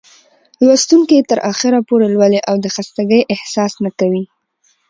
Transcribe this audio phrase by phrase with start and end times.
[0.65, 4.23] لوستونکى يې تر اخره پورې لولي او د خستګۍ احساس نه کوي.